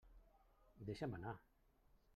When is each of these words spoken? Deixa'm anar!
Deixa'm 0.89 1.15
anar! 1.19 1.37